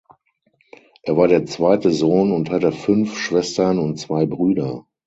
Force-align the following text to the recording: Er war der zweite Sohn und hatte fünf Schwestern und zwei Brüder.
Er 1.03 1.15
war 1.15 1.27
der 1.27 1.45
zweite 1.45 1.91
Sohn 1.91 2.31
und 2.31 2.49
hatte 2.49 2.71
fünf 2.71 3.15
Schwestern 3.19 3.77
und 3.77 3.99
zwei 3.99 4.25
Brüder. 4.25 4.87